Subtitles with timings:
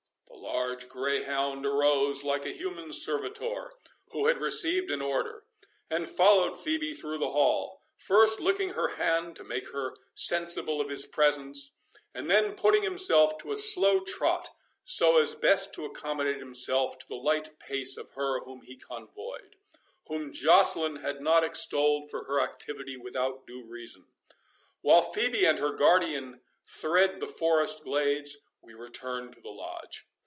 [0.27, 3.73] The large greyhound arose like a human servitor
[4.11, 5.43] who had received an order,
[5.89, 10.89] and followed Phœbe through the hall, first licking her hand to make her sensible of
[10.89, 11.73] his presence,
[12.13, 14.49] and then putting himself to a slow trot,
[14.83, 19.55] so as best to accommodate himself to the light pace of her whom he convoyed,
[20.07, 24.05] whom Joceline had not extolled for her activity without due reason.
[24.81, 30.05] While Phœbe and her guardian thread the forest glades, we return to the Lodge.